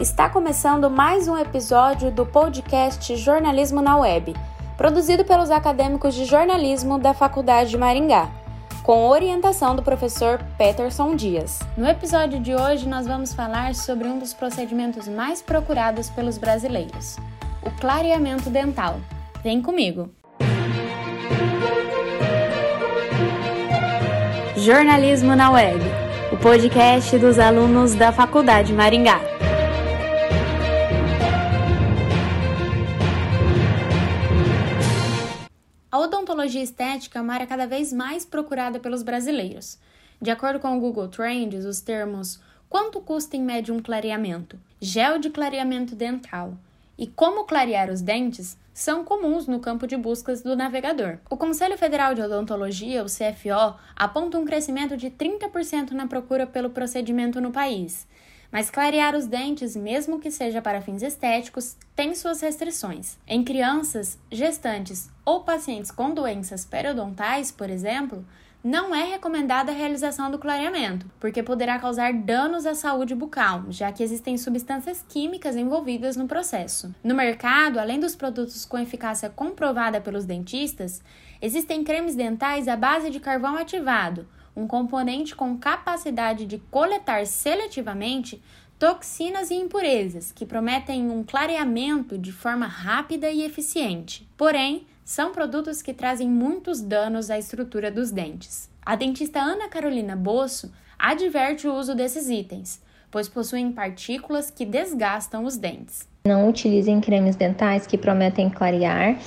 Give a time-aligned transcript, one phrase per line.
[0.00, 4.34] Está começando mais um episódio do podcast Jornalismo na Web,
[4.74, 8.30] produzido pelos acadêmicos de jornalismo da Faculdade de Maringá,
[8.82, 11.58] com orientação do professor Peterson Dias.
[11.76, 17.18] No episódio de hoje, nós vamos falar sobre um dos procedimentos mais procurados pelos brasileiros:
[17.62, 18.98] o clareamento dental.
[19.44, 20.08] Vem comigo!
[24.56, 25.80] Jornalismo na Web,
[26.32, 29.20] o podcast dos alunos da Faculdade Maringá.
[36.30, 39.78] Odontologia estética é uma área cada vez mais procurada pelos brasileiros.
[40.22, 45.18] De acordo com o Google Trends, os termos quanto custa em média um clareamento, gel
[45.18, 46.56] de clareamento dental
[46.96, 51.18] e como clarear os dentes são comuns no campo de buscas do navegador.
[51.28, 56.70] O Conselho Federal de Odontologia, o CFO, aponta um crescimento de 30% na procura pelo
[56.70, 58.06] procedimento no país.
[58.50, 63.16] Mas clarear os dentes, mesmo que seja para fins estéticos, tem suas restrições.
[63.26, 68.24] Em crianças, gestantes ou pacientes com doenças periodontais, por exemplo,
[68.62, 73.90] não é recomendada a realização do clareamento, porque poderá causar danos à saúde bucal, já
[73.90, 76.94] que existem substâncias químicas envolvidas no processo.
[77.02, 81.00] No mercado, além dos produtos com eficácia comprovada pelos dentistas,
[81.40, 88.42] existem cremes dentais à base de carvão ativado um componente com capacidade de coletar seletivamente
[88.78, 94.26] toxinas e impurezas, que prometem um clareamento de forma rápida e eficiente.
[94.36, 98.70] Porém, são produtos que trazem muitos danos à estrutura dos dentes.
[98.84, 105.44] A dentista Ana Carolina Bosso adverte o uso desses itens, pois possuem partículas que desgastam
[105.44, 106.08] os dentes.
[106.24, 109.18] Não utilizem cremes dentais que prometem clarear,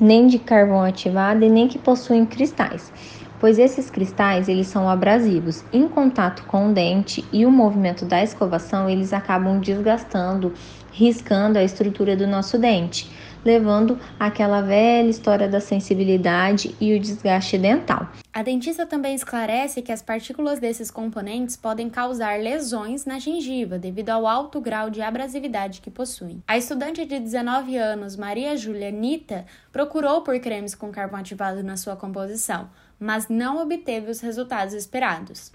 [0.00, 2.92] nem de carvão ativado e nem que possuem cristais
[3.38, 5.64] pois esses cristais eles são abrasivos.
[5.72, 10.52] Em contato com o dente e o movimento da escovação, eles acabam desgastando,
[10.90, 13.10] riscando a estrutura do nosso dente,
[13.48, 18.06] levando àquela velha história da sensibilidade e o desgaste dental.
[18.30, 24.10] A dentista também esclarece que as partículas desses componentes podem causar lesões na gengiva devido
[24.10, 26.42] ao alto grau de abrasividade que possuem.
[26.46, 31.78] A estudante de 19 anos, Maria Júlia Nita, procurou por cremes com carvão ativado na
[31.78, 32.68] sua composição
[33.00, 35.52] mas não obteve os resultados esperados.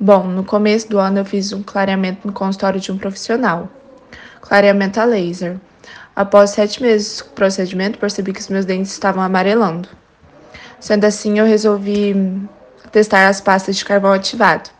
[0.00, 3.70] Bom, no começo do ano eu fiz um clareamento no consultório de um profissional,
[4.40, 5.60] clareamento a laser.
[6.14, 9.88] Após sete meses do procedimento, percebi que os meus dentes estavam amarelando.
[10.78, 12.14] Sendo assim, eu resolvi
[12.90, 14.70] testar as pastas de carvão ativado.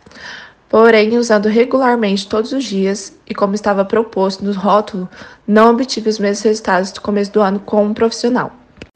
[0.69, 5.09] Porém, usando regularmente todos os dias e como estava proposto no rótulo,
[5.47, 8.51] não obtive os mesmos resultados do começo do ano com um profissional.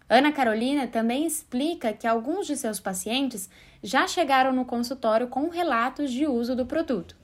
[0.09, 3.49] Ana Carolina também explica que alguns de seus pacientes
[3.83, 7.15] já chegaram no consultório com relatos de uso do produto.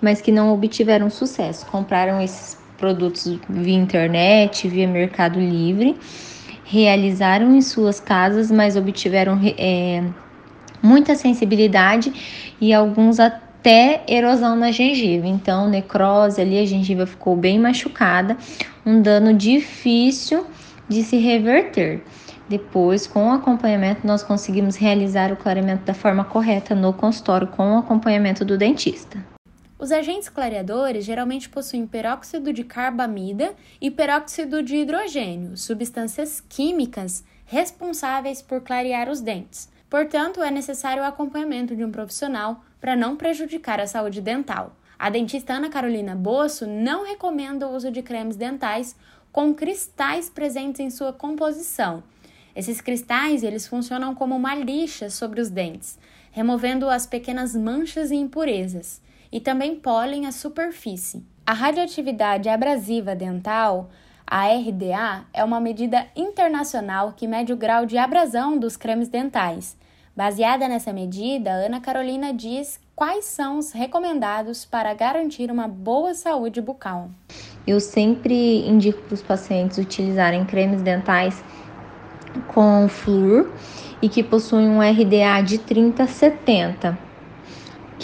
[0.00, 5.96] Mas que não obtiveram sucesso, compraram esses produtos via internet, via Mercado Livre,
[6.64, 10.02] realizaram em suas casas, mas obtiveram é,
[10.82, 12.12] muita sensibilidade
[12.60, 15.26] e alguns até erosão na gengiva.
[15.26, 18.36] Então, necrose ali, a gengiva ficou bem machucada,
[18.84, 20.46] um dano difícil
[20.88, 22.02] de se reverter.
[22.48, 27.74] Depois, com o acompanhamento, nós conseguimos realizar o clareamento da forma correta no consultório com
[27.74, 29.35] o acompanhamento do dentista.
[29.86, 38.42] Os agentes clareadores geralmente possuem peróxido de carbamida e peróxido de hidrogênio, substâncias químicas responsáveis
[38.42, 39.70] por clarear os dentes.
[39.88, 44.74] Portanto, é necessário o acompanhamento de um profissional para não prejudicar a saúde dental.
[44.98, 48.96] A dentista Ana Carolina Bosso não recomenda o uso de cremes dentais
[49.30, 52.02] com cristais presentes em sua composição.
[52.56, 55.96] Esses cristais, eles funcionam como uma lixa sobre os dentes,
[56.32, 59.00] removendo as pequenas manchas e impurezas,
[59.36, 61.22] e também polem a superfície.
[61.44, 63.90] A radioatividade abrasiva dental,
[64.26, 69.76] a RDA, é uma medida internacional que mede o grau de abrasão dos cremes dentais.
[70.16, 76.62] Baseada nessa medida, Ana Carolina diz quais são os recomendados para garantir uma boa saúde
[76.62, 77.10] bucal.
[77.66, 81.44] Eu sempre indico para os pacientes utilizarem cremes dentais
[82.54, 83.52] com flúor
[84.00, 87.05] e que possuem um RDA de 30 a 70.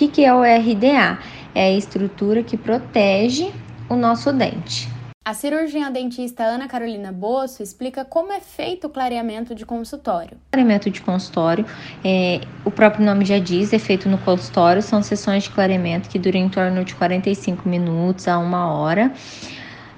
[0.03, 1.17] O que, que é o RDA?
[1.55, 3.53] É a estrutura que protege
[3.89, 4.89] o nosso dente.
[5.25, 10.39] A cirurgiã dentista Ana Carolina Bosso explica como é feito o clareamento de consultório.
[10.49, 11.65] O clareamento de consultório,
[12.05, 16.19] é, o próprio nome já diz, é feito no consultório, são sessões de clareamento que
[16.19, 19.13] duram em torno de 45 minutos a uma hora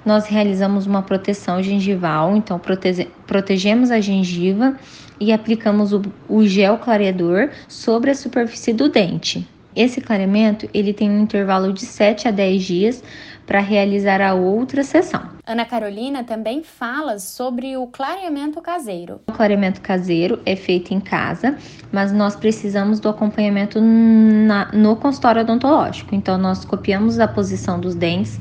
[0.05, 4.77] nós realizamos uma proteção gengival, então protege, protegemos a gengiva
[5.19, 9.49] e aplicamos o, o gel clareador sobre a superfície do dente.
[9.75, 13.03] Esse clareamento ele tem um intervalo de 7 a 10 dias
[13.45, 15.21] para realizar a outra sessão.
[15.45, 19.21] Ana Carolina também fala sobre o clareamento caseiro.
[19.27, 21.55] O clareamento caseiro é feito em casa,
[21.91, 26.15] mas nós precisamos do acompanhamento na, no consultório odontológico.
[26.15, 28.39] Então, nós copiamos a posição dos dentes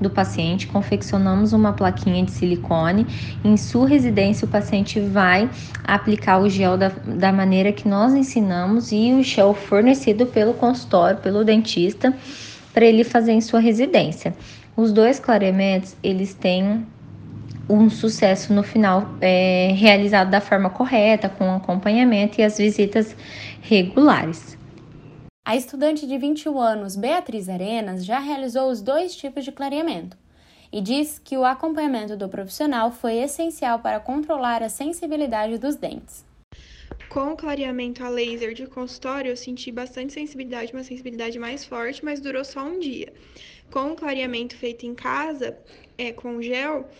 [0.00, 3.06] do paciente, confeccionamos uma plaquinha de silicone.
[3.44, 5.48] Em sua residência, o paciente vai
[5.84, 11.18] aplicar o gel da, da maneira que nós ensinamos e o gel fornecido pelo consultório,
[11.18, 12.14] pelo dentista,
[12.72, 14.34] para ele fazer em sua residência.
[14.76, 16.86] Os dois clareamentos, eles têm
[17.68, 23.16] um sucesso no final é, realizado da forma correta, com acompanhamento e as visitas
[23.60, 24.56] regulares.
[25.46, 30.18] A estudante de 21 anos, Beatriz Arenas, já realizou os dois tipos de clareamento
[30.72, 36.26] e diz que o acompanhamento do profissional foi essencial para controlar a sensibilidade dos dentes.
[37.08, 42.04] Com o clareamento a laser de consultório, eu senti bastante sensibilidade, uma sensibilidade mais forte,
[42.04, 43.12] mas durou só um dia.
[43.70, 45.56] Com o clareamento feito em casa,
[45.96, 46.90] é, com gel,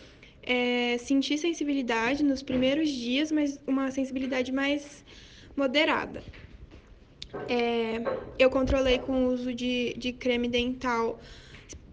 [0.41, 5.03] é, senti sensibilidade nos primeiros dias, mas uma sensibilidade mais
[5.53, 6.23] moderada.
[7.49, 8.01] É,
[8.37, 11.19] eu controlei com o uso de, de creme dental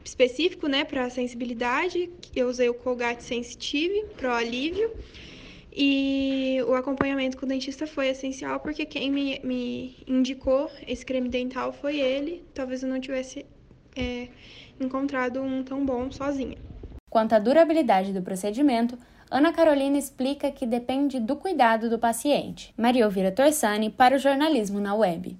[0.04, 2.10] específico, né, para sensibilidade.
[2.34, 4.90] Eu usei o Colgate Sensitive Pro Alívio.
[5.76, 11.28] E o acompanhamento com o dentista foi essencial, porque quem me, me indicou esse creme
[11.28, 12.44] dental foi ele.
[12.54, 13.44] Talvez eu não tivesse
[13.96, 14.28] é,
[14.78, 16.58] encontrado um tão bom sozinha.
[17.14, 18.98] Quanto à durabilidade do procedimento,
[19.30, 22.74] Ana Carolina explica que depende do cuidado do paciente.
[22.76, 25.38] Maria Elvira Torsani para o jornalismo na web.